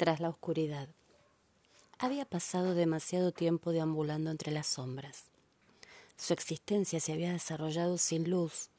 tras 0.00 0.18
la 0.18 0.30
oscuridad. 0.30 0.88
Había 1.98 2.24
pasado 2.24 2.72
demasiado 2.72 3.32
tiempo 3.32 3.70
deambulando 3.70 4.30
entre 4.30 4.50
las 4.50 4.66
sombras. 4.66 5.24
Su 6.16 6.32
existencia 6.32 7.00
se 7.00 7.12
había 7.12 7.32
desarrollado 7.32 7.98
sin 7.98 8.30
luz, 8.30 8.70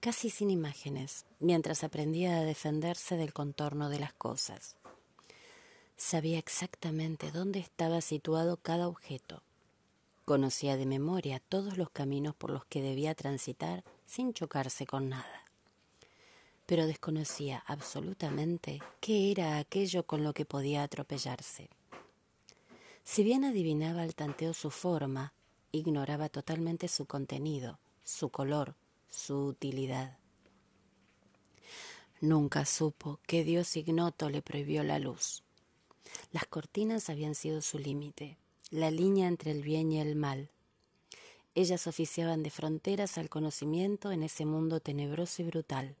casi 0.00 0.28
sin 0.28 0.50
imágenes, 0.50 1.24
mientras 1.38 1.84
aprendía 1.84 2.38
a 2.38 2.42
defenderse 2.42 3.16
del 3.16 3.32
contorno 3.32 3.90
de 3.90 4.00
las 4.00 4.12
cosas. 4.12 4.74
Sabía 5.96 6.40
exactamente 6.40 7.30
dónde 7.30 7.60
estaba 7.60 8.00
situado 8.00 8.56
cada 8.56 8.88
objeto. 8.88 9.44
Conocía 10.24 10.76
de 10.76 10.86
memoria 10.86 11.40
todos 11.48 11.78
los 11.78 11.90
caminos 11.90 12.34
por 12.34 12.50
los 12.50 12.64
que 12.64 12.82
debía 12.82 13.14
transitar 13.14 13.84
sin 14.04 14.32
chocarse 14.32 14.84
con 14.84 15.10
nada 15.10 15.45
pero 16.66 16.86
desconocía 16.86 17.62
absolutamente 17.66 18.82
qué 19.00 19.30
era 19.30 19.58
aquello 19.58 20.04
con 20.04 20.24
lo 20.24 20.34
que 20.34 20.44
podía 20.44 20.82
atropellarse. 20.82 21.70
Si 23.04 23.22
bien 23.22 23.44
adivinaba 23.44 24.02
al 24.02 24.16
tanteo 24.16 24.52
su 24.52 24.70
forma, 24.70 25.32
ignoraba 25.70 26.28
totalmente 26.28 26.88
su 26.88 27.06
contenido, 27.06 27.78
su 28.02 28.30
color, 28.30 28.74
su 29.08 29.46
utilidad. 29.46 30.18
Nunca 32.20 32.64
supo 32.64 33.20
que 33.26 33.44
Dios 33.44 33.76
ignoto 33.76 34.28
le 34.28 34.42
prohibió 34.42 34.82
la 34.82 34.98
luz. 34.98 35.44
Las 36.32 36.46
cortinas 36.46 37.08
habían 37.10 37.36
sido 37.36 37.62
su 37.62 37.78
límite, 37.78 38.38
la 38.70 38.90
línea 38.90 39.28
entre 39.28 39.52
el 39.52 39.62
bien 39.62 39.92
y 39.92 40.00
el 40.00 40.16
mal. 40.16 40.50
Ellas 41.54 41.86
oficiaban 41.86 42.42
de 42.42 42.50
fronteras 42.50 43.18
al 43.18 43.28
conocimiento 43.28 44.10
en 44.10 44.24
ese 44.24 44.44
mundo 44.44 44.80
tenebroso 44.80 45.42
y 45.42 45.44
brutal 45.44 45.96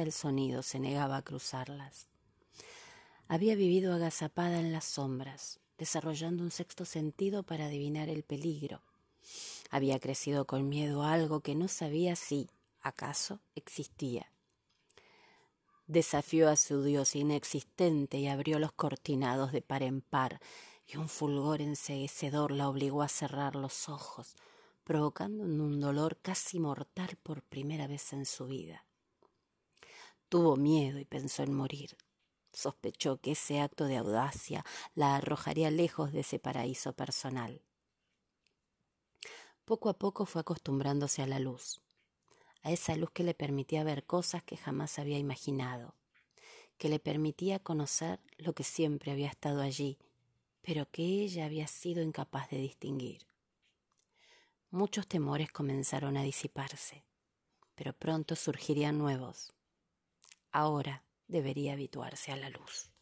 el 0.00 0.12
sonido 0.12 0.62
se 0.62 0.80
negaba 0.80 1.18
a 1.18 1.22
cruzarlas. 1.22 2.08
Había 3.28 3.54
vivido 3.54 3.92
agazapada 3.92 4.58
en 4.58 4.72
las 4.72 4.84
sombras, 4.84 5.60
desarrollando 5.76 6.42
un 6.42 6.50
sexto 6.50 6.86
sentido 6.86 7.42
para 7.42 7.66
adivinar 7.66 8.08
el 8.08 8.22
peligro. 8.22 8.80
Había 9.70 9.98
crecido 10.00 10.46
con 10.46 10.68
miedo 10.68 11.02
a 11.02 11.12
algo 11.12 11.40
que 11.40 11.54
no 11.54 11.68
sabía 11.68 12.16
si, 12.16 12.48
acaso, 12.80 13.40
existía. 13.54 14.32
Desafió 15.86 16.48
a 16.48 16.56
su 16.56 16.82
Dios 16.82 17.14
inexistente 17.14 18.18
y 18.18 18.28
abrió 18.28 18.58
los 18.58 18.72
cortinados 18.72 19.52
de 19.52 19.60
par 19.60 19.82
en 19.82 20.00
par, 20.00 20.40
y 20.86 20.96
un 20.96 21.08
fulgor 21.08 21.60
enseguecedor 21.60 22.50
la 22.50 22.68
obligó 22.68 23.02
a 23.02 23.08
cerrar 23.08 23.56
los 23.56 23.88
ojos, 23.88 24.36
provocando 24.84 25.44
un 25.44 25.80
dolor 25.80 26.18
casi 26.20 26.58
mortal 26.58 27.16
por 27.22 27.42
primera 27.42 27.86
vez 27.86 28.12
en 28.12 28.26
su 28.26 28.46
vida. 28.46 28.84
Tuvo 30.32 30.56
miedo 30.56 30.98
y 30.98 31.04
pensó 31.04 31.42
en 31.42 31.52
morir. 31.52 31.94
Sospechó 32.54 33.20
que 33.20 33.32
ese 33.32 33.60
acto 33.60 33.84
de 33.84 33.98
audacia 33.98 34.64
la 34.94 35.16
arrojaría 35.16 35.70
lejos 35.70 36.10
de 36.10 36.20
ese 36.20 36.38
paraíso 36.38 36.94
personal. 36.94 37.60
Poco 39.66 39.90
a 39.90 39.98
poco 39.98 40.24
fue 40.24 40.40
acostumbrándose 40.40 41.20
a 41.20 41.26
la 41.26 41.38
luz, 41.38 41.82
a 42.62 42.72
esa 42.72 42.96
luz 42.96 43.10
que 43.10 43.24
le 43.24 43.34
permitía 43.34 43.84
ver 43.84 44.06
cosas 44.06 44.42
que 44.42 44.56
jamás 44.56 44.98
había 44.98 45.18
imaginado, 45.18 45.96
que 46.78 46.88
le 46.88 46.98
permitía 46.98 47.58
conocer 47.58 48.18
lo 48.38 48.54
que 48.54 48.64
siempre 48.64 49.12
había 49.12 49.28
estado 49.28 49.60
allí, 49.60 49.98
pero 50.62 50.90
que 50.90 51.02
ella 51.02 51.44
había 51.44 51.66
sido 51.66 52.02
incapaz 52.02 52.48
de 52.48 52.56
distinguir. 52.56 53.26
Muchos 54.70 55.06
temores 55.06 55.52
comenzaron 55.52 56.16
a 56.16 56.22
disiparse, 56.22 57.04
pero 57.74 57.92
pronto 57.92 58.34
surgirían 58.34 58.96
nuevos. 58.96 59.52
Ahora 60.52 61.04
debería 61.26 61.72
habituarse 61.72 62.30
a 62.30 62.36
la 62.36 62.48
luz. 62.50 62.92